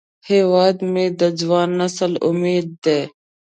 هیواد 0.29 0.77
مې 0.91 1.05
د 1.19 1.21
ځوان 1.39 1.69
نسل 1.81 2.13
امید 2.27 2.67
دی 2.83 3.01